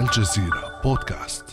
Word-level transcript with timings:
الجزيرة 0.00 0.80
بودكاست. 0.84 1.44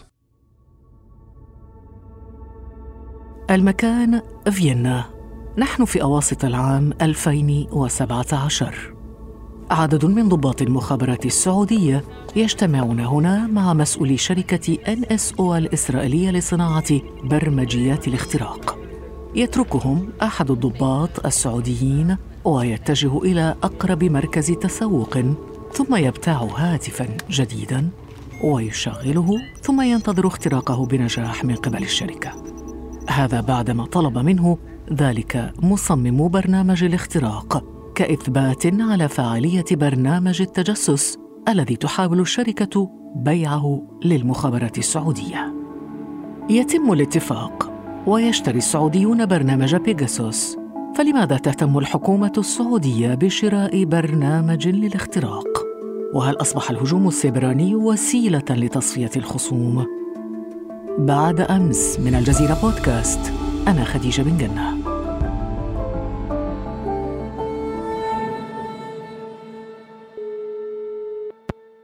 المكان 3.51 4.21
فيينا. 4.51 5.05
نحن 5.57 5.85
في 5.85 6.01
أواسط 6.01 6.45
العام 6.45 6.93
2017 7.01 8.93
عدد 9.71 10.05
من 10.05 10.29
ضباط 10.29 10.61
المخابرات 10.61 11.25
السعودية 11.25 12.03
يجتمعون 12.35 12.99
هنا 12.99 13.47
مع 13.47 13.73
مسؤولي 13.73 14.17
شركة 14.17 14.75
NSO 14.75 15.39
الإسرائيلية 15.39 16.31
لصناعة 16.31 17.01
برمجيات 17.23 18.07
الاختراق. 18.07 18.77
يتركهم 19.35 20.09
أحد 20.21 20.51
الضباط 20.51 21.25
السعوديين 21.25 22.17
ويتجه 22.45 23.17
إلى 23.17 23.55
أقرب 23.63 24.03
مركز 24.03 24.51
تسوق 24.51 25.17
ثم 25.73 25.95
يبتاع 25.95 26.37
هاتفا 26.43 27.17
جديدا. 27.29 27.89
ويشغله 28.43 29.41
ثم 29.61 29.81
ينتظر 29.81 30.27
اختراقه 30.27 30.85
بنجاح 30.85 31.45
من 31.45 31.55
قبل 31.55 31.83
الشركة. 31.83 32.31
هذا 33.09 33.41
بعدما 33.41 33.85
طلب 33.85 34.17
منه 34.17 34.57
ذلك 34.93 35.53
مصمم 35.63 36.27
برنامج 36.27 36.83
الاختراق 36.83 37.63
كإثبات 37.95 38.65
على 38.65 39.07
فاعليه 39.07 39.65
برنامج 39.71 40.41
التجسس 40.41 41.17
الذي 41.47 41.75
تحاول 41.75 42.19
الشركة 42.19 42.91
بيعه 43.15 43.81
للمخابرات 44.05 44.77
السعودية. 44.77 45.53
يتم 46.49 46.93
الاتفاق 46.93 47.71
ويشتري 48.07 48.57
السعوديون 48.57 49.25
برنامج 49.25 49.75
بيجاسوس. 49.75 50.57
فلماذا 50.95 51.37
تهتم 51.37 51.77
الحكومة 51.77 52.33
السعودية 52.37 53.13
بشراء 53.13 53.83
برنامج 53.83 54.67
للاختراق؟ 54.67 55.66
وهل 56.13 56.35
أصبح 56.35 56.69
الهجوم 56.69 57.07
السيبراني 57.07 57.75
وسيلة 57.75 58.43
لتصفية 58.49 59.09
الخصوم؟ 59.15 59.85
بعد 60.97 61.41
أمس 61.41 61.99
من 61.99 62.15
الجزيرة 62.15 62.57
بودكاست 62.61 63.33
أنا 63.67 63.83
خديجة 63.83 64.21
بن 64.21 64.37
جنة. 64.37 64.77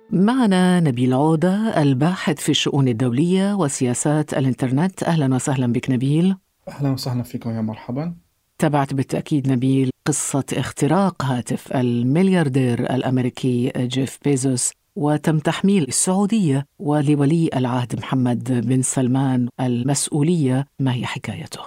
معنا 0.10 0.80
نبيل 0.80 1.14
عودة 1.14 1.82
الباحث 1.82 2.40
في 2.40 2.50
الشؤون 2.50 2.88
الدولية 2.88 3.54
وسياسات 3.54 4.34
الإنترنت. 4.34 5.04
أهلا 5.04 5.36
وسهلا 5.36 5.74
بك 5.74 5.90
نبيل. 5.90 6.36
أهلا 6.68 6.90
وسهلا 6.90 7.24
فيكم 7.24 7.50
يا 7.50 7.62
مرحبا. 7.62 8.16
تابعت 8.58 8.94
بالتأكيد 8.94 9.52
نبيل 9.52 9.93
قصة 10.08 10.44
اختراق 10.54 11.24
هاتف 11.24 11.76
الملياردير 11.76 12.80
الأمريكي 12.80 13.72
جيف 13.78 14.20
بيزوس 14.26 14.72
وتم 14.96 15.40
تحميل 15.40 15.84
السعودية 15.84 16.66
ولولي 16.80 17.50
العهد 17.56 17.96
محمد 17.96 18.68
بن 18.68 18.82
سلمان 18.82 19.50
المسؤولية 19.60 20.66
ما 20.80 20.94
هي 20.94 21.06
حكايته؟ 21.06 21.60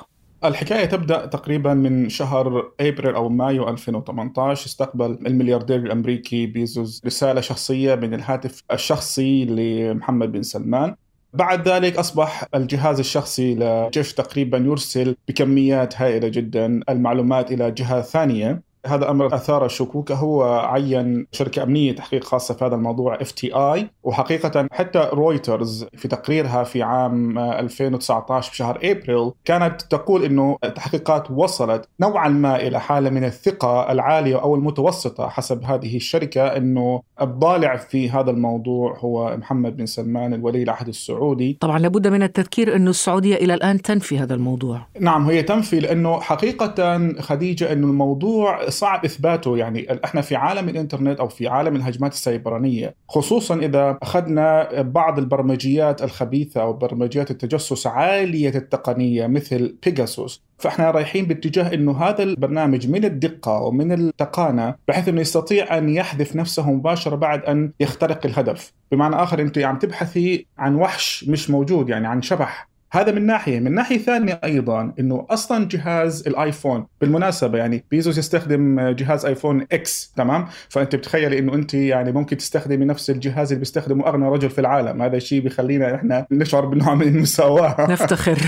الحكاية 0.45 0.85
تبدأ 0.85 1.27
تقريبا 1.27 1.75
من 1.75 2.09
شهر 2.09 2.73
أبريل 2.81 3.15
أو 3.15 3.29
مايو 3.29 3.69
2018 3.69 4.67
استقبل 4.67 5.19
الملياردير 5.27 5.77
الأمريكي 5.77 6.47
بيزوس 6.47 7.03
رسالة 7.07 7.41
شخصية 7.41 7.95
من 7.95 8.15
الهاتف 8.15 8.63
الشخصي 8.73 9.45
لمحمد 9.45 10.33
بن 10.33 10.43
سلمان 10.43 10.95
بعد 11.33 11.69
ذلك 11.69 11.97
أصبح 11.97 12.45
الجهاز 12.55 12.99
الشخصي 12.99 13.55
لجيف 13.55 14.13
تقريبا 14.13 14.59
يرسل 14.59 15.17
بكميات 15.29 15.97
هائلة 15.97 16.29
جدا 16.29 16.81
المعلومات 16.89 17.53
إلى 17.53 17.71
جهة 17.71 18.03
ثانية. 18.03 18.63
هذا 18.89 19.11
أمر 19.11 19.35
أثار 19.35 19.65
الشكوك 19.67 20.13
هو 20.13 20.45
عين 20.45 21.27
شركة 21.33 21.63
أمنية 21.63 21.93
تحقيق 21.93 22.25
خاصة 22.25 22.55
في 22.55 22.65
هذا 22.65 22.75
الموضوع 22.75 23.15
FTI. 23.15 23.91
وحقيقة 24.03 24.69
حتى 24.73 25.09
رويترز 25.13 25.87
في 25.97 26.09
تقريرها 26.09 26.65
في 26.65 26.83
عام 26.83 27.39
2019 27.39 28.51
بشهر 28.51 28.79
إبريل 28.83 29.33
كانت 29.45 29.83
تقول 29.83 30.25
إنه 30.25 30.57
التحقيقات 30.65 31.31
وصلت 31.31 31.89
نوعا 32.01 32.29
ما 32.29 32.57
إلى 32.57 32.81
حالة 32.81 33.11
من 33.11 33.25
الثقة 33.25 33.93
العالية 33.93 34.43
أو 34.43 34.55
المتوسطة 34.55 35.29
حسب 35.29 35.65
هذه 35.65 35.97
الشركة 35.97 36.47
إنه 36.47 37.03
الضالع 37.21 37.77
في 37.77 38.11
هذا 38.11 38.31
الموضوع 38.31 38.99
هو 38.99 39.37
محمد 39.37 39.77
بن 39.77 39.87
سلمان 39.87 40.35
الولي 40.35 40.63
العهد 40.63 40.89
السعودي. 40.89 41.59
طبعا 41.61 41.79
لابد 41.79 42.09
من 42.09 42.23
التذكير 42.23 42.77
إنه 42.77 42.91
السعودية 42.91 43.37
إلى 43.37 43.55
الآن 43.55 43.83
تنفي 43.83 44.19
هذا 44.19 44.35
الموضوع. 44.35 44.87
نعم 45.01 45.31
هي 45.31 45.43
تنفي 45.43 45.81
لأنه 45.81 46.21
حقيقة 46.21 46.99
خديجة 47.21 47.73
إنه 47.73 47.87
الموضوع 47.87 48.69
صعب 48.79 49.05
إثباته. 49.05 49.57
يعني 49.59 50.05
إحنا 50.05 50.21
في 50.21 50.37
عالم 50.37 50.69
الإنترنت 50.69 51.21
أو 51.21 51.29
في 51.29 51.49
عالم 51.49 51.77
الهجمات 51.77 52.13
السيبرانية 52.13 52.95
خصوصا 53.09 53.57
إذا 53.57 53.99
أخذنا 54.03 54.83
بعض 54.83 55.19
البرمجيات 55.19 56.03
الخبيثة 56.03 56.63
أو 56.63 56.73
برمجيات 56.73 57.31
التجسس 57.31 57.87
عالية 57.87 58.49
التقنية 58.57 59.27
مثل 59.27 59.77
بيجاسوس 59.85 60.43
فإحنا 60.59 60.91
رايحين 60.91 61.25
باتجاه 61.25 61.75
إنه 61.75 62.03
هذا 62.03 62.23
البرنامج 62.23 62.89
من 62.89 63.05
الدقة 63.05 63.61
ومن 63.61 63.93
التقانة 63.93 64.75
بحيث 64.89 65.09
إنه 65.09 65.21
يستطيع 65.21 65.79
أن 65.79 65.89
يحذف 65.89 66.37
نفسه 66.37 66.71
مباشرة 66.71 67.17
بعد 67.17 67.45
أن 67.45 67.73
يخترق 67.81 68.27
الهدف، 68.27 68.73
بمعنى 68.93 69.17
آخر 69.17 69.41
أنت 69.41 69.59
عم 69.59 69.79
تبحثي 69.79 70.47
عن 70.59 70.75
وحش 70.75 71.25
مش 71.29 71.51
موجود 71.51 71.89
يعني 71.89 72.07
عن 72.07 72.23
شبح. 72.23 72.69
هذا 72.91 73.13
من 73.13 73.27
ناحية، 73.27 73.61
من 73.61 73.75
ناحية 73.75 73.99
ثانية 73.99 74.41
أيضا 74.45 74.93
إنه 74.99 75.27
أصلا 75.31 75.69
جهاز 75.69 76.27
الآيفون 76.27 76.87
بالمناسبة 77.01 77.59
يعني 77.59 77.85
بيزوس 77.91 78.19
يستخدم 78.19 78.81
جهاز 78.91 79.27
آيفون 79.27 79.67
إكس 79.73 80.13
تمام؟ 80.17 80.47
فأنت 80.69 80.97
بتخيلي 80.97 81.39
إنه 81.39 81.55
أنت 81.55 81.75
يعني 81.75 82.13
ممكن 82.13 82.37
تستخدمي 82.37 82.85
نفس 82.85 83.11
الجهاز 83.11 83.53
اللي 83.53 83.59
بيستخدمه 83.59 84.09
أغنى 84.09 84.29
رجل 84.29 84.51
في 84.51 84.61
العالم، 84.61 85.03
هذا 85.03 85.17
الشيء 85.17 85.41
بيخلينا 85.41 85.95
إحنا 85.95 86.27
نشعر 86.31 86.67
بنوع 86.67 86.95
من 86.95 87.09
المساواة. 87.09 87.77
نفتخر. 87.93 88.39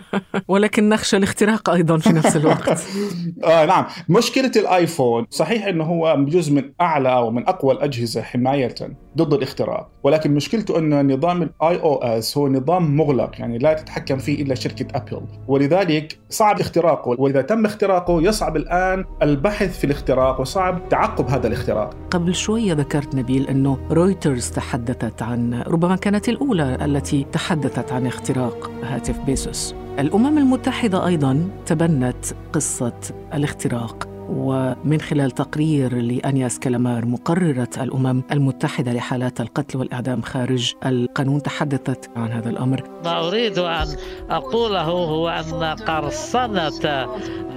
ولكن 0.48 0.88
نخشى 0.88 1.16
الاختراق 1.16 1.70
أيضا 1.70 1.98
في 1.98 2.12
نفس 2.12 2.36
الوقت. 2.36 2.86
آه 3.44 3.66
نعم، 3.66 3.86
مشكلة 4.08 4.52
الآيفون 4.56 5.26
صحيح 5.30 5.66
إنه 5.66 5.84
هو 5.84 6.24
جزء 6.28 6.52
من 6.52 6.62
أعلى 6.80 7.12
أو 7.12 7.30
من 7.30 7.48
أقوى 7.48 7.74
الأجهزة 7.74 8.22
حماية 8.22 8.74
ضد 9.16 9.34
الاختراق، 9.34 9.90
ولكن 10.02 10.34
مشكلته 10.34 10.78
إنه 10.78 11.02
نظام 11.02 11.42
ال 11.42 11.80
iOS 11.80 12.38
هو 12.38 12.48
نظام 12.48 12.96
مغلق 12.96 13.30
يعني 13.38 13.58
لا 13.58 13.83
تتحكم 13.84 14.18
فيه 14.18 14.42
إلا 14.42 14.54
شركة 14.54 14.86
أبل. 14.96 15.22
ولذلك 15.48 16.18
صعب 16.30 16.60
اختراقه. 16.60 17.16
وإذا 17.18 17.42
تم 17.42 17.66
اختراقه 17.66 18.22
يصعب 18.22 18.56
الآن 18.56 19.04
البحث 19.22 19.78
في 19.78 19.84
الاختراق 19.84 20.40
وصعب 20.40 20.88
تعقب 20.90 21.28
هذا 21.28 21.46
الاختراق. 21.46 21.96
قبل 22.10 22.34
شوية 22.34 22.72
ذكرت 22.72 23.14
نبيل 23.14 23.48
أنه 23.48 23.78
رويترز 23.90 24.50
تحدثت 24.50 25.22
عن 25.22 25.62
ربما 25.66 25.96
كانت 25.96 26.28
الأولى 26.28 26.78
التي 26.84 27.26
تحدثت 27.32 27.92
عن 27.92 28.06
اختراق 28.06 28.70
هاتف 28.82 29.18
بيزوس 29.20 29.74
الأمم 29.98 30.38
المتحدة 30.38 31.06
أيضا 31.06 31.48
تبنت 31.66 32.24
قصة 32.52 33.00
الاختراق. 33.34 34.13
ومن 34.28 35.00
خلال 35.00 35.30
تقرير 35.30 35.94
لأنياس 35.96 36.58
كلامار 36.58 37.06
مقررة 37.06 37.68
الأمم 37.80 38.22
المتحدة 38.32 38.92
لحالات 38.92 39.40
القتل 39.40 39.78
والإعدام 39.78 40.22
خارج 40.22 40.74
القانون 40.86 41.42
تحدثت 41.42 42.10
عن 42.16 42.30
هذا 42.32 42.50
الأمر. 42.50 42.82
ما 43.04 43.28
أريد 43.28 43.58
أن 43.58 43.86
أقوله 44.30 44.82
هو 44.82 45.28
أن 45.28 45.64
قرصنة 45.64 47.08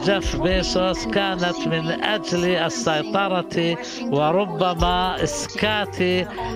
جيف 0.06 0.42
بيسوس 0.42 1.08
كانت 1.08 1.68
من 1.68 1.88
أجل 2.04 2.46
السيطرة 2.46 3.78
وربما 4.12 5.24
إسكات 5.24 5.96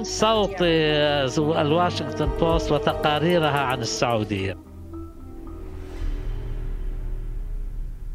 صوت 0.02 0.62
الواشنطن 0.62 2.30
بوست 2.40 2.72
وتقاريرها 2.72 3.60
عن 3.60 3.80
السعودية. 3.80 4.71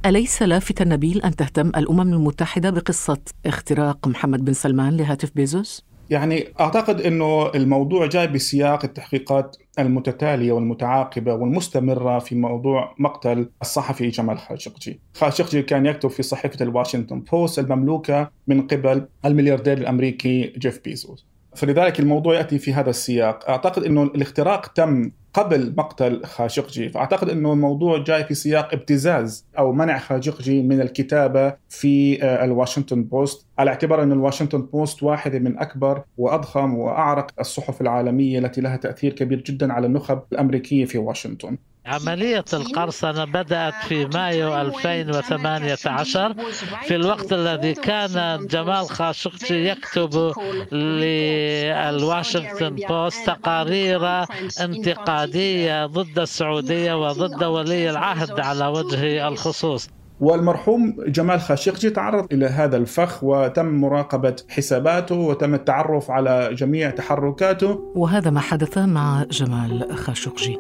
أليس 0.07 0.43
لافتا 0.43 0.85
نبيل 0.85 1.23
أن 1.23 1.37
تهتم 1.37 1.69
الأمم 1.69 2.13
المتحدة 2.13 2.71
بقصة 2.71 3.19
اختراق 3.47 4.09
محمد 4.09 4.45
بن 4.45 4.53
سلمان 4.53 4.97
لهاتف 4.97 5.31
بيزوس؟ 5.35 5.85
يعني 6.11 6.49
أعتقد 6.61 7.01
إنه 7.01 7.51
الموضوع 7.55 8.07
جاي 8.07 8.27
بسياق 8.27 8.85
التحقيقات 8.85 9.57
المتتالية 9.79 10.53
والمتعاقبة 10.53 11.35
والمستمرة 11.35 12.19
في 12.19 12.35
موضوع 12.35 12.95
مقتل 12.99 13.51
الصحفي 13.63 14.09
جمال 14.09 14.39
خاشقجي. 14.39 15.01
خاشقجي 15.15 15.63
كان 15.63 15.87
يكتب 15.87 16.11
في 16.11 16.23
صحيفة 16.23 16.63
الواشنطن 16.65 17.21
بوست 17.21 17.59
المملوكة 17.59 18.31
من 18.47 18.67
قبل 18.67 19.07
الملياردير 19.25 19.79
الأمريكي 19.79 20.53
جيف 20.59 20.81
بيزوس. 20.85 21.27
فلذلك 21.57 22.01
الموضوع 22.01 22.35
يأتي 22.35 22.59
في 22.59 22.75
هذا 22.75 22.91
السياق، 22.91 23.51
أعتقد 23.51 23.85
إنه 23.85 24.03
الاختراق 24.03 24.67
تم 24.67 25.11
قبل 25.37 25.75
مقتل 25.77 26.25
خاشقجي. 26.25 26.89
فأعتقد 26.89 27.29
إنه 27.29 27.53
الموضوع 27.53 27.99
جاي 27.99 28.25
في 28.25 28.35
سياق 28.35 28.73
ابتزاز 28.73 29.47
أو 29.59 29.73
منع 29.73 29.99
خاشقجي 29.99 30.63
من 30.63 30.81
الكتابة 30.81 31.55
في 31.69 32.25
الواشنطن 32.45 33.05
بوست. 33.05 33.47
على 33.59 33.71
اعتبار 33.71 34.03
إن 34.03 34.13
الواشنطن 34.13 34.63
بوست 34.63 35.03
واحدة 35.03 35.39
من 35.39 35.59
أكبر 35.59 36.03
وأضخم 36.19 36.75
وأعرق 36.75 37.31
الصحف 37.41 37.81
العالمية 37.81 38.39
التي 38.39 38.61
لها 38.61 38.77
تأثير 38.77 39.13
كبير 39.13 39.41
جدا 39.41 39.73
على 39.73 39.87
النخب 39.87 40.23
الأمريكية 40.33 40.85
في 40.85 40.99
واشنطن. 40.99 41.59
عملية 41.87 42.45
القرصنة 42.53 43.25
بدأت 43.25 43.75
في 43.89 44.07
مايو 44.07 44.61
2018 44.61 46.35
في 46.83 46.97
الوقت 46.97 47.33
الذي 47.33 47.75
كان 47.75 48.47
جمال 48.47 48.87
خاشقجي 48.87 49.69
يكتب 49.69 50.11
في 50.71 51.73
الواشنطن 51.89 52.77
بوست 52.89 53.27
تقارير 53.27 54.25
انتقادية 54.61 55.87
ضد 55.87 56.19
السعودية 56.19 56.95
وضد 56.95 57.45
ولي 57.45 57.91
العهد 57.91 58.41
على 58.41 58.67
وجه 58.67 59.29
الخصوص. 59.29 59.89
والمرحوم 60.21 60.97
جمال 61.07 61.41
خاشقجي 61.41 61.91
تعرض 61.91 62.33
إلى 62.33 62.47
هذا 62.47 62.77
الفخ 62.77 63.25
وتم 63.25 63.67
مراقبة 63.67 64.37
حساباته 64.49 65.15
وتم 65.15 65.55
التعرف 65.55 66.11
على 66.11 66.55
جميع 66.55 66.91
تحركاته. 66.91 67.93
وهذا 67.97 68.31
ما 68.31 68.41
حدث 68.41 68.79
مع 68.79 69.25
جمال 69.31 69.97
خاشقجي. 69.97 70.59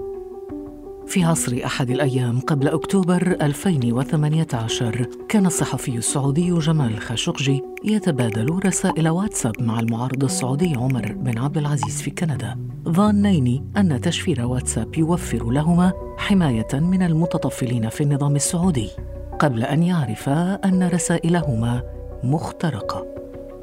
في 1.06 1.24
عصر 1.24 1.60
أحد 1.64 1.90
الأيام 1.90 2.40
قبل 2.40 2.68
أكتوبر 2.68 3.36
2018 3.42 5.06
كان 5.28 5.46
الصحفي 5.46 5.96
السعودي 5.96 6.50
جمال 6.50 6.98
خاشقجي 6.98 7.62
يتبادل 7.84 8.60
رسائل 8.66 9.08
واتساب 9.08 9.62
مع 9.62 9.80
المعارض 9.80 10.24
السعودي 10.24 10.74
عمر 10.74 11.12
بن 11.12 11.38
عبد 11.38 11.58
العزيز 11.58 12.02
في 12.02 12.10
كندا. 12.10 12.56
ظانين 12.88 13.72
أن 13.76 14.00
تشفير 14.00 14.46
واتساب 14.46 14.98
يوفر 14.98 15.50
لهما 15.50 15.92
حماية 16.18 16.68
من 16.72 17.02
المتطفلين 17.02 17.88
في 17.88 18.00
النظام 18.00 18.36
السعودي 18.36 18.90
قبل 19.38 19.62
أن 19.62 19.82
يعرفا 19.82 20.54
أن 20.54 20.88
رسائلهما 20.88 21.82
مخترقة. 22.24 23.06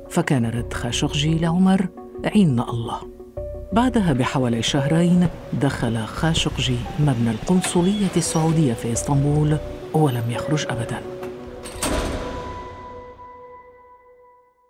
فكان 0.09 0.45
رد 0.45 0.73
خاشقجي 0.73 1.39
لعمر 1.39 1.87
عين 2.25 2.59
الله. 2.59 3.12
بعدها 3.73 4.13
بحوالي 4.13 4.61
شهرين 4.61 5.27
دخل 5.61 5.97
خاشقجي 5.97 6.77
مبنى 6.99 7.31
القنصلية 7.31 8.15
السعودية 8.17 8.73
في 8.73 8.93
إسطنبول 8.93 9.57
ولم 9.93 10.31
يخرج 10.31 10.65
أبداً. 10.69 11.01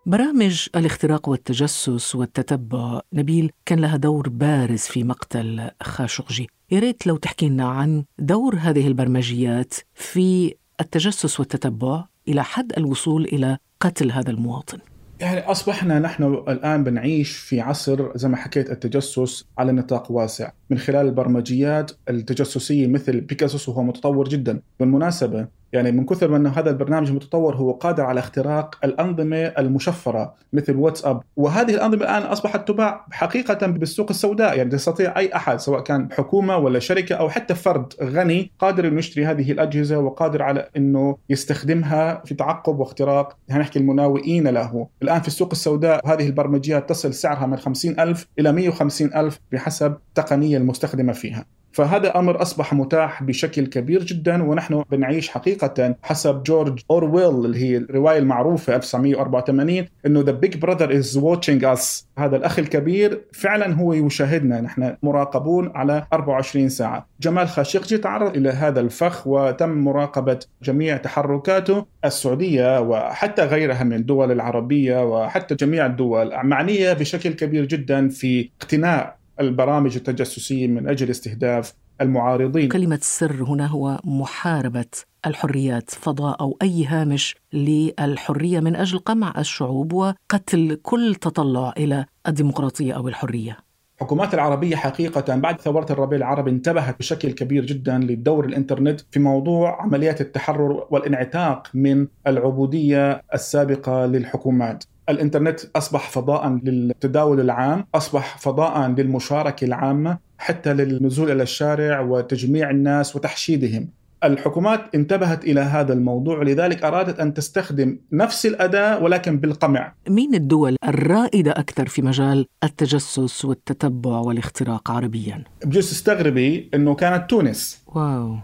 برامج 0.05 0.67
الاختراق 0.75 1.29
والتجسس 1.29 2.15
والتتبع 2.15 3.01
نبيل 3.13 3.51
كان 3.65 3.79
لها 3.79 3.97
دور 3.97 4.29
بارز 4.29 4.79
في 4.79 5.03
مقتل 5.03 5.69
خاشقجي 5.81 6.50
يا 6.71 6.79
ريت 6.79 7.07
لو 7.07 7.17
تحكي 7.17 7.50
لنا 7.50 7.65
عن 7.65 8.03
دور 8.19 8.55
هذه 8.55 8.88
البرمجيات 8.88 9.73
في 9.94 10.55
التجسس 10.81 11.39
والتتبع 11.39 12.05
إلى 12.27 12.44
حد 12.44 12.73
الوصول 12.77 13.25
إلى 13.25 13.57
قتل 13.79 14.11
هذا 14.11 14.31
المواطن 14.31 14.77
يعني 15.19 15.39
أصبحنا 15.39 16.00
نحن 16.00 16.24
الآن 16.24 16.83
بنعيش 16.83 17.38
في 17.38 17.62
عصر 17.62 18.18
زي 18.18 18.27
ما 18.30 18.38
حكيت 18.38 18.69
التجسس 18.71 19.45
على 19.57 19.71
نطاق 19.71 20.12
واسع. 20.12 20.51
من 20.69 20.77
خلال 20.77 21.06
البرمجيات 21.06 21.92
التجسسية 22.10 22.88
مثل 22.88 23.21
بيكاسوس 23.21 23.69
وهو 23.69 23.83
متطور 23.83 24.30
جدا. 24.30 24.62
بالمناسبة 24.80 25.48
يعني 25.73 25.91
من 25.91 26.05
كثر 26.05 26.27
ما 26.31 26.37
إنه 26.37 26.49
هذا 26.49 26.69
البرنامج 26.69 27.09
المتطور 27.09 27.55
هو 27.55 27.71
قادر 27.71 28.03
على 28.03 28.19
اختراق 28.19 28.75
الأنظمة 28.83 29.37
المشفرة 29.37 30.33
مثل 30.53 30.75
واتساب. 30.75 31.21
وهذه 31.35 31.75
الأنظمة 31.75 32.03
الآن 32.03 32.21
أصبحت 32.21 32.67
تباع 32.67 33.05
حقيقة 33.11 33.67
بالسوق 33.67 34.09
السوداء. 34.09 34.57
يعني 34.57 34.73
يستطيع 34.73 35.17
أي 35.17 35.35
أحد 35.35 35.59
سواء 35.59 35.81
كان 35.81 36.11
حكومة 36.11 36.57
ولا 36.57 36.79
شركة 36.79 37.15
أو 37.15 37.29
حتى 37.29 37.55
فرد 37.55 37.93
غني 38.03 38.51
قادر 38.59 38.87
إنه 38.87 38.99
يشتري 38.99 39.25
هذه 39.25 39.51
الأجهزة 39.51 39.99
وقادر 39.99 40.41
على 40.41 40.69
إنه 40.77 41.17
يستخدمها 41.29 42.21
في 42.25 42.33
تعقب 42.33 42.79
واختراق. 42.79 43.37
نحكي 43.49 43.79
المناوئين 43.79 44.47
له. 44.47 44.87
الآن 45.03 45.21
في 45.21 45.27
السوق 45.27 45.49
السوداء 45.51 46.07
هذه 46.07 46.27
البرمجيات 46.27 46.89
تصل 46.89 47.13
سعرها 47.13 47.45
من 47.45 47.57
50 47.57 47.99
ألف 47.99 48.27
إلى 48.39 48.51
150 48.51 49.13
ألف 49.15 49.39
بحسب 49.51 49.95
التقنية 50.09 50.57
المستخدمة 50.57 51.13
فيها. 51.13 51.45
فهذا 51.73 52.19
أمر 52.19 52.41
أصبح 52.41 52.73
متاح 52.73 53.23
بشكل 53.23 53.67
كبير 53.67 54.03
جدا 54.03 54.43
ونحن 54.43 54.83
بنعيش 54.91 55.29
حقيقة 55.29 55.95
حسب 56.03 56.43
جورج 56.43 56.79
أورويل 56.91 57.45
اللي 57.45 57.57
هي 57.57 57.77
الرواية 57.77 58.17
المعروفة 58.17 58.75
1984 58.75 59.85
إنه 60.05 60.21
the 60.21 60.31
Big 60.31 60.57
Brother 60.57 60.97
is 60.97 61.17
watching 61.17 61.65
us 61.65 62.07
هذا 62.17 62.35
الأخ 62.35 62.59
الكبير 62.59 63.21
فعلا 63.31 63.75
هو 63.75 63.93
يشاهدنا 63.93 64.61
نحن 64.61 64.95
مراقبون 65.03 65.71
على 65.75 66.05
24 66.13 66.69
ساعة. 66.69 67.07
جمال 67.21 67.47
خاشقجي 67.47 67.97
تعرض 67.97 68.37
إلى 68.37 68.49
هذا 68.49 68.79
الفخ 68.79 69.27
وتم 69.27 69.69
مراقبة 69.69 70.39
جميع 70.63 70.97
تحركاته 70.97 71.85
السعودية 72.05 72.81
وحتى 72.81 73.43
غيرها 73.43 73.83
من 73.83 73.93
الدول 73.93 74.31
العربية 74.31 75.03
وحتى 75.03 75.55
جميع 75.55 75.85
الدول 75.85 76.31
معنية 76.43 76.93
بشكل 76.93 77.33
كبير 77.33 77.65
جدا 77.65 78.09
في 78.09 78.49
اقتناء 78.61 79.22
البرامج 79.39 79.95
التجسسية 79.95 80.68
من 80.68 80.89
أجل 80.89 81.09
استهداف 81.09 81.74
المعارضين. 82.01 82.69
كلمة 82.69 82.95
السر 82.95 83.44
هنا 83.44 83.68
هو 83.68 84.00
محاربة 84.03 84.85
الحريات 85.25 85.91
فضاء 85.91 86.41
أو 86.41 86.57
أي 86.62 86.85
هامش 86.85 87.35
للحرية 87.53 88.59
من 88.59 88.75
أجل 88.75 89.00
قمع 89.00 89.33
الشعوب 89.38 89.94
وقتل 89.94 90.80
كل 90.83 91.15
تطلع 91.15 91.74
إلى 91.77 92.06
الديمقراطية 92.27 92.94
أو 92.94 93.07
الحرية. 93.07 93.57
الحكومات 93.97 94.33
العربية 94.33 94.75
حقيقة 94.75 95.36
بعد 95.36 95.62
ثورة 95.62 95.86
الربيع 95.89 96.18
العربي 96.18 96.51
انتبهت 96.51 97.00
بشكل 97.00 97.31
كبير 97.31 97.65
جدا 97.65 97.97
لدور 97.97 98.45
الإنترنت 98.45 99.01
في 99.12 99.19
موضوع 99.19 99.81
عمليات 99.81 100.21
التحرر 100.21 100.88
والانعتاق 100.89 101.68
من 101.74 102.07
العبودية 102.27 103.21
السابقة 103.33 104.06
للحكومات. 104.06 104.83
الإنترنت 105.09 105.59
أصبح 105.75 106.09
فضاء 106.09 106.59
للتداول 106.63 107.39
العام، 107.39 107.85
أصبح 107.95 108.38
فضاء 108.38 108.88
للمشاركة 108.88 109.65
العامة، 109.65 110.17
حتى 110.38 110.73
للنزول 110.73 111.31
إلى 111.31 111.44
الشارع 111.44 112.00
وتجميع 112.00 112.69
الناس 112.69 113.15
وتحشيدهم. 113.15 113.89
الحكومات 114.23 114.95
انتبهت 114.95 115.44
إلى 115.44 115.61
هذا 115.61 115.94
الموضوع 115.94 116.39
ولذلك 116.39 116.83
أرادت 116.83 117.19
أن 117.19 117.33
تستخدم 117.33 118.00
نفس 118.11 118.45
الأداة 118.45 119.03
ولكن 119.03 119.39
بالقمع. 119.39 119.94
مين 120.09 120.35
الدول 120.35 120.75
الرائدة 120.88 121.51
أكثر 121.51 121.88
في 121.88 122.01
مجال 122.01 122.45
التجسس 122.63 123.45
والتتبع 123.45 124.17
والاختراق 124.17 124.91
عربيا؟ 124.91 125.44
بجوز 125.65 125.89
تستغربي 125.89 126.69
إنه 126.73 126.95
كانت 126.95 127.29
تونس. 127.29 127.83
واو 127.88 128.38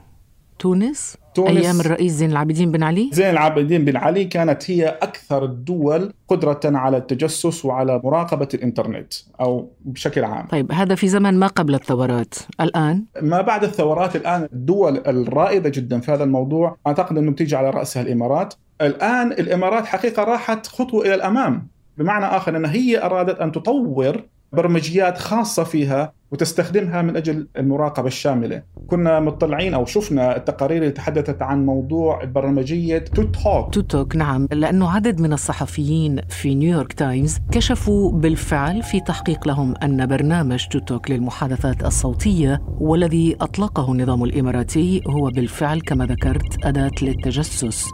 تونس 0.60 1.18
تونس. 1.36 1.58
أيام 1.58 1.80
الرئيس 1.80 2.12
زين 2.12 2.32
العابدين 2.32 2.72
بن 2.72 2.84
علي؟ 2.84 3.10
زين 3.14 3.30
العابدين 3.30 3.86
بن 3.86 3.98
علي 3.98 4.26
كانت 4.26 4.72
هي 4.72 4.88
أكثر 4.88 5.46
الدول 5.46 6.14
قدرة 6.28 6.60
على 6.66 6.98
التجسس 6.98 7.66
وعلى 7.66 8.02
مراقبة 8.04 8.48
الإنترنت 8.54 9.14
أو 9.42 9.72
بشكل 9.86 10.24
عام. 10.24 10.48
طيب 10.48 10.72
هذا 10.72 10.96
في 10.96 11.08
زمن 11.08 11.40
ما 11.40 11.48
قبل 11.48 11.76
الثورات 11.76 12.36
الآن؟ 12.62 13.06
ما 13.22 13.42
بعد 13.42 13.64
الثورات 13.64 14.16
الآن 14.16 14.50
الدول 14.54 14.98
الرائدة 14.98 15.70
جدا 15.70 16.00
في 16.00 16.12
هذا 16.12 16.24
الموضوع 16.24 16.78
أعتقد 16.88 17.18
أنه 17.18 17.32
بتيجي 17.32 17.56
على 17.56 17.70
رأسها 17.70 18.02
الإمارات. 18.02 18.54
الآن 18.82 19.32
الإمارات 19.32 19.86
حقيقة 19.86 20.24
راحت 20.24 20.68
خطوة 20.68 21.06
إلى 21.06 21.16
الأمام 21.16 21.68
بمعنى 21.98 22.26
آخر 22.26 22.58
انها 22.58 22.72
هي 22.72 23.04
أرادت 23.06 23.40
أن 23.40 23.52
تطور 23.52 24.24
برمجيات 24.54 25.18
خاصة 25.18 25.64
فيها 25.64 26.14
وتستخدمها 26.32 27.02
من 27.02 27.16
أجل 27.16 27.48
المراقبة 27.58 28.08
الشاملة. 28.08 28.64
كنا 28.88 29.20
مطلعين 29.20 29.74
أو 29.74 29.86
شفنا 29.86 30.38
التقارير 30.38 30.82
اللي 30.82 30.92
تحدثت 30.92 31.42
عن 31.42 31.66
موضوع 31.66 32.24
برمجية 32.24 32.98
ToTok 32.98 33.74
ToTok 33.74 34.16
نعم 34.16 34.48
لأنه 34.52 34.92
عدد 34.92 35.22
من 35.22 35.34
الصحفيين 35.34 36.22
في 36.30 36.56
نيويورك 36.56 36.94
تايمز 36.94 37.38
كشفوا 37.52 38.12
بالفعل 38.12 38.84
في 38.84 39.00
تحقيق 39.00 39.48
لهم 39.48 39.76
أن 39.84 40.06
برنامج 40.06 40.68
ToTok 40.68 41.12
للمحادثات 41.12 41.84
الصوتية 41.84 42.62
والذي 42.80 43.38
أطلقه 43.42 43.92
النظام 43.92 44.24
الإماراتي 44.24 45.02
هو 45.08 45.30
بالفعل 45.30 45.82
كما 45.82 46.06
ذكرت 46.06 46.66
أداة 46.66 46.92
للتجسس. 47.02 47.86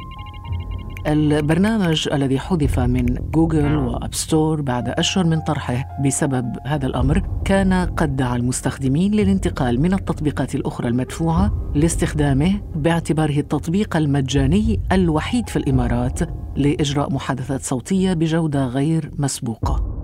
البرنامج 1.07 2.09
الذي 2.13 2.39
حذف 2.39 2.79
من 2.79 3.05
جوجل 3.31 3.75
و 3.75 3.85
App 3.85 4.13
Store 4.13 4.61
بعد 4.61 4.89
أشهر 4.89 5.25
من 5.25 5.39
طرحه. 5.39 5.97
بسبب 6.05 6.53
هذا 6.65 6.87
الأمر 6.87 7.23
كان 7.45 7.73
قد 7.73 8.15
دعا 8.15 8.35
المستخدمين 8.35 9.11
للانتقال 9.11 9.81
من 9.81 9.93
التطبيقات 9.93 10.55
الأخرى 10.55 10.87
المدفوعة 10.87 11.71
لاستخدامه 11.75 12.61
باعتباره 12.75 13.39
التطبيق 13.39 13.97
المجاني 13.97 14.79
الوحيد 14.91 15.49
في 15.49 15.55
الإمارات 15.55 16.19
لإجراء 16.55 17.13
محادثات 17.13 17.61
صوتية 17.61 18.13
بجودة 18.13 18.65
غير 18.65 19.11
مسبوقة. 19.17 19.94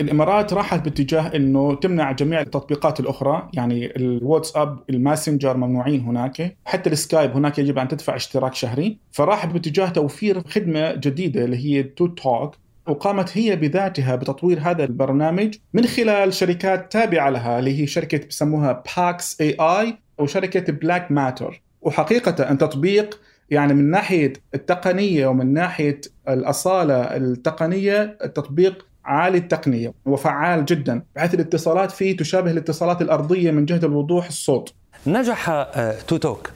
الإمارات 0.00 0.52
راحت 0.52 0.84
باتجاه 0.84 1.36
إنه 1.36 1.74
تمنع 1.74 2.12
جميع 2.12 2.40
التطبيقات 2.40 3.00
الأخرى 3.00 3.48
يعني 3.52 3.96
الواتساب 3.96 4.78
الماسنجر 4.90 5.56
ممنوعين 5.56 6.00
هناك 6.00 6.56
حتى 6.64 6.90
السكايب 6.90 7.36
هناك 7.36 7.58
يجب 7.58 7.78
أن 7.78 7.88
تدفع 7.88 8.16
اشتراك 8.16 8.54
شهري. 8.54 8.98
فراحت 9.12 9.48
باتجاه 9.48 9.88
توفير 9.88 10.42
خدمة 10.48 10.94
جديدة 10.94 11.44
اللي 11.44 11.56
هي 11.56 11.82
ToTok 11.82 12.54
وقامت 12.88 13.38
هي 13.38 13.56
بذاتها 13.56 14.16
بتطوير 14.16 14.60
هذا 14.60 14.84
البرنامج 14.84 15.54
من 15.74 15.86
خلال 15.86 16.34
شركات 16.34 16.92
تابعة 16.92 17.30
لها 17.30 17.58
اللي 17.58 17.82
هي 17.82 17.86
شركة 17.86 18.26
بسموها 18.28 18.84
Pax 18.96 19.40
AI 19.40 19.98
وشركه 20.18 20.72
Dark 20.72 21.12
Matter 21.12 21.62
وحقيقة 21.82 22.50
التطبيق 22.50 23.20
يعني 23.50 23.74
من 23.74 23.90
ناحية 23.90 24.32
التقنية 24.54 25.26
ومن 25.26 25.52
ناحية 25.52 26.00
الأصالة 26.28 27.16
التقنية 27.16 28.18
التطبيق 28.24 28.86
عالي 29.04 29.38
التقنية 29.38 29.92
وفعال 30.06 30.64
جدا 30.64 31.02
بحيث 31.16 31.34
الاتصالات 31.34 31.90
فيه 31.90 32.16
تشابه 32.16 32.50
الاتصالات 32.50 33.02
الأرضية 33.02 33.50
من 33.50 33.64
جهة 33.64 33.76
الوضوح 33.78 34.26
الصوت. 34.26 34.74
نجح 35.06 35.48
آه، 35.50 36.00
ToTok 36.08 36.50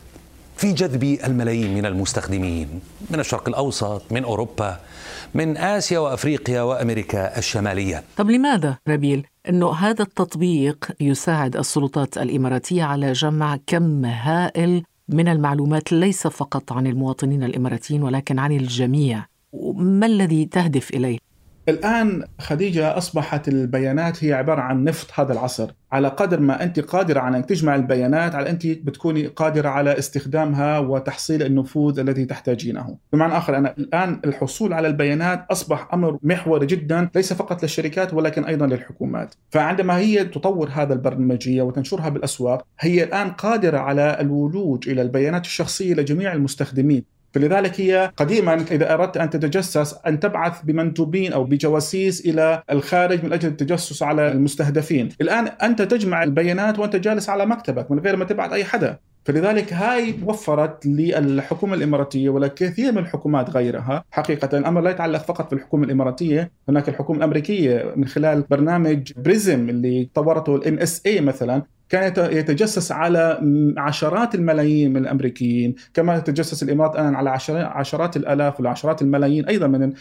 في 0.57 0.73
جذب 0.73 1.19
الملايين 1.25 1.75
من 1.75 1.87
المستخدمين 1.87 2.81
من 3.11 3.21
الشرق 3.21 3.49
الأوسط 3.49 4.13
من 4.13 4.25
أوروبا 4.25 4.81
من 5.35 5.57
آسيا 5.57 5.99
وأفريقيا 5.99 6.63
وأمريكا 6.63 7.39
الشمالية. 7.39 8.03
طب 8.17 8.31
لماذا؟ 8.31 8.79
نبيل 8.89 9.27
إنه 9.49 9.73
هذا 9.73 10.03
التطبيق 10.03 10.91
يساعد 11.01 11.57
السلطات 11.57 12.19
الإماراتية 12.19 12.83
على 12.83 13.13
جمع 13.13 13.59
كم 13.67 14.05
هائل 14.05 14.83
من 15.09 15.29
المعلومات 15.29 15.93
ليس 15.93 16.27
فقط 16.27 16.73
عن 16.73 16.87
المواطنين 16.87 17.43
الإماراتيين 17.45 18.03
ولكن 18.03 18.39
عن 18.39 18.53
الجميع. 18.53 19.27
ما 19.75 20.07
الذي 20.07 20.45
تهدف 20.45 20.91
إليه؟ 20.91 21.19
الآن 21.69 22.25
خديجة 22.41 22.99
أصبحت 22.99 23.49
البيانات 23.49 24.25
هي 24.25 24.33
عبارة 24.33 24.61
عن 24.61 24.85
نفط 24.85 25.11
هذا 25.15 25.33
العصر. 25.33 25.71
على 25.93 26.09
قدر 26.09 26.41
ما 26.41 26.63
أنت 26.63 26.81
قادرة 26.81 27.21
على 27.21 27.37
أن 27.37 27.47
تجمع 27.47 27.75
البيانات 27.75 28.35
على 28.35 28.51
أنت 28.51 28.67
بتكوني 28.67 29.27
قادرة 29.27 29.69
على 29.69 29.99
استخدامها 29.99 30.79
وتحصيل 30.79 31.43
النفوذ 31.43 31.99
الذي 31.99 32.25
تحتاجينه. 32.25 32.99
بمعنى 33.13 33.37
آخر 33.37 33.57
أنا 33.57 33.75
الآن 33.79 34.21
الحصول 34.25 34.73
على 34.73 34.89
البيانات 34.89 35.47
أصبح 35.51 35.89
أمر 35.95 36.19
محوري 36.23 36.67
جدا 36.67 37.09
ليس 37.15 37.33
فقط 37.33 37.63
للشركات 37.63 38.15
ولكن 38.15 38.45
أيضا 38.45 38.67
للحكومات. 38.67 39.35
فعندما 39.51 39.99
هي 39.99 40.25
تطور 40.25 40.69
هذا 40.73 40.95
البرمجية 40.95 41.63
وتنشرها 41.63 42.09
بالأسواق 42.09 42.67
هي 42.81 43.05
الآن 43.05 43.31
قادرة 43.31 43.79
على 43.79 44.17
الولوج 44.21 44.89
إلى 44.89 45.03
البيانات 45.03 45.45
الشخصية 45.45 45.95
لجميع 45.95 46.33
المستخدمين. 46.33 47.14
فلذلك 47.35 47.81
هي 47.81 48.13
قديما 48.17 48.55
إذا 48.71 48.95
أردت 48.95 49.17
أن 49.17 49.31
تتجسس 49.31 49.97
أن 50.07 50.21
تبعث 50.21 50.63
بمندوبين 50.63 51.33
أو 51.33 51.45
بجواسيس 51.45 52.27
إلى 52.27 52.63
الخارج 52.71 53.25
من 53.25 53.33
أجل 53.33 53.49
التجسس 53.49 54.03
على 54.03 54.33
المستهدفين، 54.33 55.09
الآن 55.21 55.47
أنت 55.47 55.83
تجمع 55.83 56.23
البيانات 56.23 56.79
وأنت 56.79 56.97
جالس 56.97 57.29
على 57.29 57.47
مكتبك 57.47 57.91
من 57.91 57.99
غير 57.99 58.17
ما 58.17 58.25
تبعث 58.25 58.53
أي 58.53 58.65
حدا، 58.65 58.99
فلذلك 59.25 59.73
هاي 59.73 60.15
وفرت 60.25 60.87
للحكومة 60.87 61.75
الإماراتية 61.75 62.29
ولكثير 62.29 62.93
من 62.93 62.99
الحكومات 62.99 63.51
غيرها. 63.51 64.05
حقيقة 64.11 64.59
الأمر 64.59 64.81
لا 64.81 64.91
يتعلق 64.91 65.23
فقط 65.23 65.51
بالحكومة 65.51 65.85
الإماراتية 65.85 66.51
هناك 66.69 66.89
الحكومة 66.89 67.19
الأمريكية 67.19 67.93
من 67.97 68.07
خلال 68.07 68.45
برنامج 68.51 69.13
PRISM 69.17 69.69
اللي 69.69 70.09
طورته 70.15 70.57
ال 70.57 70.79
NSA 70.79 71.21
مثلا. 71.21 71.63
كان 71.89 72.33
يتجسس 72.33 72.93
على 72.93 73.41
عشرات 73.77 74.35
الملايين 74.35 74.93
من 74.93 74.97
الأمريكيين، 74.97 75.75
كما 75.95 76.17
يتجسس 76.17 76.63
الإمارات 76.63 76.95
الآن 76.95 77.15
على 77.15 77.31
عشرات 77.51 78.17
الألاف 78.17 78.61
وعشرات 78.61 79.03
الملايين 79.03 79.47
أيضا 79.47 79.67
من 79.67 79.93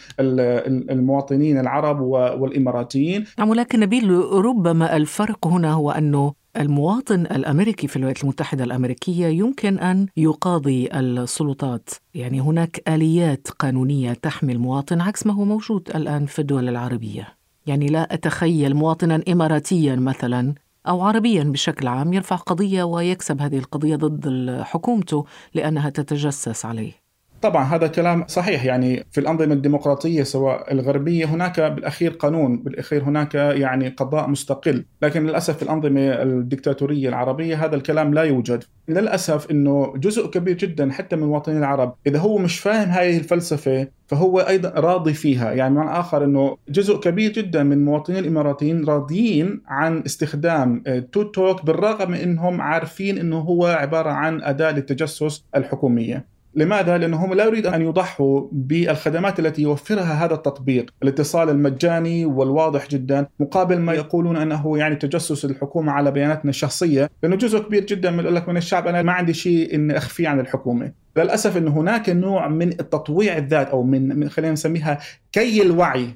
المواطنين 0.90 1.60
العرب 1.60 2.02
والإماراتيين. 2.40 3.26
نعم 3.40 3.50
ولكن 3.50 3.80
نبيل 3.80 4.12
ربما 4.34 4.96
الفرق 4.96 5.48
هنا 5.48 5.74
هو 5.74 5.92
أنه 5.92 6.34
المواطن 6.58 7.22
الأمريكي 7.22 7.88
في 7.88 7.96
الولايات 7.96 8.24
المتحدة 8.24 8.64
الأمريكية 8.64 9.28
يمكن 9.28 9.80
أن 9.80 10.08
يقاضي 10.18 10.90
السلطات، 10.94 11.90
يعني 12.16 12.42
هناك 12.42 12.82
آليات 12.88 13.48
قانونية 13.60 14.14
تحمي 14.14 14.54
المواطن 14.54 15.02
عكس 15.02 15.28
ما 15.28 15.34
هو 15.34 15.44
موجود 15.44 15.90
الآن 15.96 16.26
في 16.26 16.40
الدول 16.40 16.70
العربية. 16.70 17.28
يعني 17.68 17.88
لا 17.88 18.14
أتخيل 18.14 18.74
مواطنا 18.76 19.22
اماراتيا 19.32 19.96
مثلا 19.96 20.54
أو 20.88 21.02
عربيا 21.02 21.44
بشكل 21.44 21.88
عام 21.88 22.14
يرفع 22.14 22.36
قضية 22.36 22.84
ويكسب 22.84 23.42
هذه 23.42 23.58
القضية 23.58 23.96
ضد 23.96 24.62
حكومته 24.62 25.26
لأنها 25.54 25.90
تتجسس 25.90 26.66
عليه. 26.66 27.03
طبعا 27.44 27.64
هذا 27.64 27.88
كلام 27.88 28.26
صحيح. 28.28 28.66
يعني 28.66 29.06
في 29.12 29.20
الأنظمة 29.20 29.54
الديمقراطية 29.54 30.24
سواء 30.24 30.74
الغربية 30.74 31.26
هناك 31.26 31.60
بالأخير 31.60 32.12
قانون 32.12 32.64
بالأخير 32.64 33.04
هناك 33.04 33.36
يعني 33.36 33.88
قضاء 33.90 34.30
مستقل. 34.30 34.86
لكن 35.02 35.26
للأسف 35.26 35.58
في 35.58 35.64
الأنظمة 35.64 36.02
الدكتاتورية 36.02 37.10
العربية 37.10 37.66
هذا 37.66 37.76
الكلام 37.76 38.14
لا 38.14 38.24
يوجد. 38.24 38.64
للأسف 38.88 39.52
أنه 39.52 39.94
جزء 39.98 40.28
كبير 40.28 40.58
جدا 40.58 40.92
حتى 40.92 41.16
من 41.16 41.24
المواطنين 41.24 41.58
العرب 41.58 41.96
إذا 42.08 42.20
هو 42.20 42.38
مش 42.38 42.60
فاهم 42.60 42.90
هذه 42.90 43.18
الفلسفة 43.18 43.88
فهو 44.08 44.40
أيضا 44.40 44.70
راضي 44.70 45.14
فيها. 45.14 45.52
يعني 45.52 45.74
معنى 45.74 46.00
آخر 46.00 46.24
إنه 46.24 46.58
جزء 46.70 47.00
كبير 47.00 47.32
جدا 47.32 47.64
من 47.64 47.74
المواطنين 47.74 48.20
الإماراتيين 48.20 48.86
راضيين 48.86 49.62
عن 49.68 50.04
استخدام 50.06 50.84
تو 51.12 51.24
توك 51.24 51.66
بالرغم 51.66 52.12
من 52.12 52.18
إنهم 52.18 52.62
عارفين 52.62 53.18
إنه 53.18 53.40
هو 53.40 53.66
عبارة 53.66 54.10
عن 54.10 54.42
أداة 54.42 54.72
للتجسس 54.72 55.46
الحكومية. 55.56 56.33
لماذا؟ 56.56 56.98
لأنهم 56.98 57.34
لا 57.34 57.46
يريد 57.46 57.68
أن 57.68 57.82
يضحوا 57.82 58.48
بالخدمات 58.52 59.40
التي 59.40 59.62
يوفرها 59.62 60.26
هذا 60.26 60.34
التطبيق. 60.34 60.94
الاتصال 61.04 61.50
المجاني 61.50 62.26
والواضح 62.26 62.88
جدا 62.88 63.28
مقابل 63.40 63.80
ما 63.80 63.94
يقولون 63.94 64.38
أنه 64.38 64.78
يعني 64.78 64.96
تجسس 64.96 65.46
الحكومة 65.46 65.92
على 65.92 66.12
بياناتنا 66.12 66.50
الشخصية. 66.50 67.10
لأنه 67.24 67.36
جزء 67.36 67.60
كبير 67.60 67.86
جدا 67.86 68.12
من 68.12 68.24
لك 68.24 68.50
من 68.50 68.58
الشعب 68.58 68.88
أنا 68.88 69.02
ما 69.02 69.12
عندي 69.12 69.34
شيء 69.34 69.76
إن 69.76 69.92
أخفيه 69.92 70.28
عن 70.28 70.40
الحكومة. 70.40 70.92
للأسف 71.18 71.58
أن 71.58 71.68
هناك 71.68 72.10
نوع 72.10 72.48
من 72.48 72.68
التطويع 72.68 73.38
الذات 73.38 73.70
أو 73.70 73.84
من 73.84 74.30
خلينا 74.30 74.54
نسميها 74.54 75.00
كي 75.32 75.62
الوعي. 75.62 76.08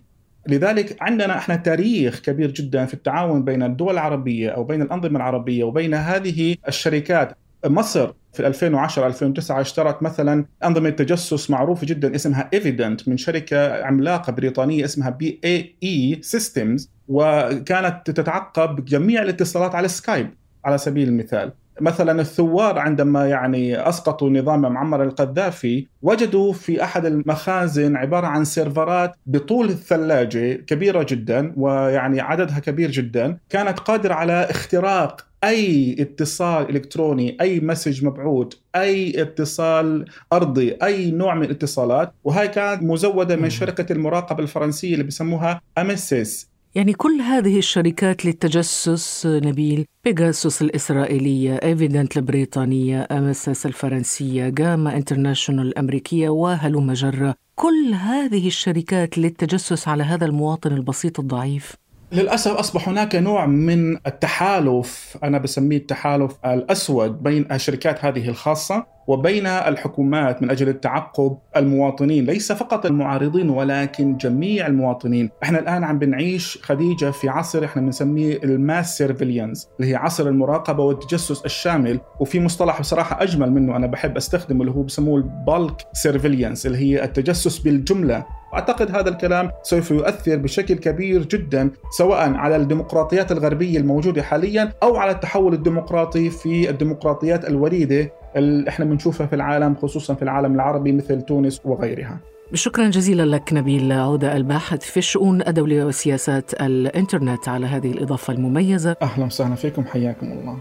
لذلك 0.47 0.97
عندنا 1.01 1.37
إحنا 1.37 1.55
تاريخ 1.55 2.19
كبير 2.19 2.51
جدا 2.51 2.85
في 2.85 2.93
التعاون 2.93 3.43
بين 3.43 3.63
الدول 3.63 3.93
العربية 3.93 4.49
أو 4.49 4.63
بين 4.63 4.81
الأنظمة 4.81 5.17
العربية 5.17 5.63
وبين 5.63 5.93
هذه 5.93 6.55
الشركات. 6.67 7.37
مصر 7.65 8.13
في 8.33 8.47
2010 8.47 9.07
2009 9.07 9.61
اشترت 9.61 10.03
مثلا 10.03 10.45
أنظمة 10.63 10.89
تجسس 10.89 11.49
معروفة 11.49 11.87
جدا 11.87 12.15
اسمها 12.15 12.49
Evident 12.53 13.09
من 13.09 13.17
شركة 13.17 13.83
عملاقة 13.83 14.31
بريطانية 14.31 14.85
اسمها 14.85 15.09
BAE 15.09 15.39
Systems 15.45 16.89
وكانت 17.07 18.11
تتعقب 18.11 18.85
جميع 18.85 19.21
الاتصالات 19.21 19.75
على 19.75 19.87
سكايب 19.87 20.29
على 20.65 20.77
سبيل 20.77 21.07
المثال. 21.07 21.51
مثلا 21.81 22.21
الثوار 22.21 22.79
عندما 22.79 23.27
يعني 23.27 23.89
أسقطوا 23.89 24.29
نظام 24.29 24.61
معمر 24.61 25.03
القذافي 25.03 25.87
وجدوا 26.01 26.53
في 26.53 26.83
أحد 26.83 27.05
المخازن 27.05 27.95
عبارة 27.95 28.27
عن 28.27 28.45
سيرفرات 28.45 29.15
بطول 29.25 29.69
الثلاجة 29.69 30.53
كبيرة 30.53 31.05
جدا 31.09 31.53
ويعني 31.57 32.21
عددها 32.21 32.59
كبير 32.59 32.91
جدا 32.91 33.37
كانت 33.49 33.79
قادرة 33.79 34.13
على 34.13 34.47
اختراق 34.49 35.26
أي 35.43 35.95
اتصال 35.99 36.69
إلكتروني 36.69 37.37
أي 37.41 37.59
message 37.59 38.05
مبعوث 38.05 38.47
أي 38.75 39.21
اتصال 39.21 40.05
أرضي 40.33 40.71
أي 40.83 41.11
نوع 41.11 41.35
من 41.35 41.43
الاتصالات. 41.43 42.13
وهي 42.23 42.47
كانت 42.47 42.83
مزودة 42.83 43.35
من 43.35 43.49
شركة 43.49 43.93
المراقبة 43.93 44.43
الفرنسية 44.43 44.93
اللي 44.93 45.03
بسموها 45.03 45.61
Amesys 45.77 46.47
يعني 46.75 46.93
كل 46.93 47.21
هذه 47.21 47.57
الشركات 47.57 48.25
للتجسس 48.25 49.25
نبيل 49.25 49.85
Pegasus 50.03 50.61
الإسرائيلية 50.61 51.55
Evident 51.55 52.17
البريطانية 52.17 53.07
Amesys 53.11 53.65
الفرنسية 53.65 54.49
Gamma 54.49 54.97
International 54.97 55.67
الأمريكية 55.67 56.29
وهلم 56.29 56.93
جرة 56.93 57.35
كل 57.55 57.93
هذه 57.93 58.47
الشركات 58.47 59.17
للتجسس 59.17 59.87
على 59.87 60.03
هذا 60.03 60.25
المواطن 60.25 60.71
البسيط 60.71 61.19
الضعيف. 61.19 61.75
للأسف 62.11 62.51
أصبح 62.51 62.89
هناك 62.89 63.15
نوع 63.15 63.45
من 63.45 63.97
التحالف 64.07 65.17
أنا 65.23 65.37
بسميه 65.37 65.77
التحالف 65.77 66.31
الأسود 66.45 67.23
بين 67.23 67.51
الشركات 67.51 68.05
هذه 68.05 68.29
الخاصة. 68.29 68.96
وبين 69.07 69.47
الحكومات 69.47 70.41
من 70.43 70.49
أجل 70.49 70.69
التعقب 70.69 71.37
المواطنين 71.57 72.25
ليس 72.25 72.51
فقط 72.51 72.85
المعارضين 72.85 73.49
ولكن 73.49 74.17
جميع 74.17 74.67
المواطنين. 74.67 75.29
إحنا 75.43 75.59
الآن 75.59 75.83
عم 75.83 75.99
بنعيش 75.99 76.59
خديجة 76.61 77.11
في 77.11 77.29
عصر 77.29 77.65
إحنا 77.65 77.81
بنسميه 77.81 78.39
ال 78.43 78.54
mass 78.54 78.97
surveillance 78.97 79.69
اللي 79.79 79.91
هي 79.91 79.95
عصر 79.95 80.27
المراقبة 80.27 80.83
والتجسس 80.83 81.45
الشامل. 81.45 81.99
وفي 82.19 82.39
مصطلح 82.39 82.79
بصراحة 82.79 83.23
أجمل 83.23 83.51
منه 83.51 83.75
أنا 83.75 83.87
بحب 83.87 84.17
أستخدمه 84.17 84.61
اللي 84.61 84.71
هو 84.71 84.81
بسموه 84.83 85.17
ال 85.17 85.31
bulk 85.31 85.85
surveillance 85.93 86.65
اللي 86.65 86.77
هي 86.77 87.03
التجسس 87.03 87.57
بالجملة. 87.57 88.25
اعتقد 88.53 88.95
هذا 88.95 89.09
الكلام 89.09 89.51
سوف 89.63 89.91
يؤثر 89.91 90.35
بشكل 90.35 90.75
كبير 90.75 91.23
جدا 91.25 91.71
سواء 91.97 92.33
على 92.33 92.55
الديمقراطيات 92.55 93.31
الغربية 93.31 93.77
الموجودة 93.77 94.21
حاليا 94.23 94.71
أو 94.83 94.95
على 94.95 95.11
التحول 95.11 95.53
الديمقراطي 95.53 96.29
في 96.29 96.69
الديمقراطيات 96.69 97.47
الوليدة. 97.47 98.11
اللي 98.37 98.69
إحنا 98.69 98.85
بنشوفها 98.85 99.27
في 99.27 99.35
العالم 99.35 99.75
خصوصا 99.75 100.13
في 100.13 100.21
العالم 100.21 100.55
العربي 100.55 100.91
مثل 100.91 101.21
تونس 101.21 101.61
وغيرها. 101.65 102.19
شكرا 102.53 102.89
جزيلا 102.89 103.25
لك 103.35 103.53
نبيل 103.53 103.91
عودة 103.91 104.37
الباحث 104.37 104.81
في 104.83 104.97
الشؤون 104.97 105.41
الدولية 105.41 105.83
وسياسات 105.85 106.61
الإنترنت 106.61 107.49
على 107.49 107.65
هذه 107.67 107.91
الإضافة 107.91 108.33
المميزة. 108.33 108.95
أهلا 109.01 109.25
وسهلا 109.25 109.55
فيكم 109.55 109.85
حياكم 109.85 110.31
الله. 110.31 110.57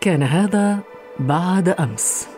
كان 0.00 0.22
هذا 0.22 0.78
بعد 1.20 1.68
أمس. 1.68 2.37